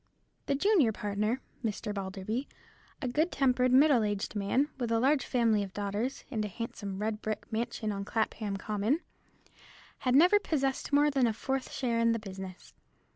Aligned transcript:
The 0.47 0.55
junior 0.55 0.91
partner, 0.91 1.41
Mr. 1.63 1.93
Balderby, 1.93 2.47
a 3.03 3.07
good 3.07 3.31
tempered, 3.31 3.71
middle 3.71 4.01
aged 4.01 4.35
man, 4.35 4.69
with 4.79 4.91
a 4.91 4.99
large 4.99 5.23
family 5.23 5.61
of 5.61 5.73
daughters, 5.75 6.23
and 6.31 6.43
a 6.43 6.47
handsome 6.47 6.97
red 6.97 7.21
brick 7.21 7.45
mansion 7.53 7.91
on 7.91 8.03
Clapham 8.03 8.57
Common, 8.57 9.01
had 9.99 10.15
never 10.15 10.39
possessed 10.39 10.91
more 10.91 11.11
than 11.11 11.27
a 11.27 11.33
fourth 11.33 11.71
share 11.71 11.99
in 11.99 12.13
the 12.13 12.17
business. 12.17 12.73